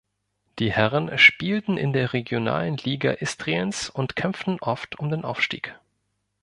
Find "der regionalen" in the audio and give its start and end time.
1.93-2.77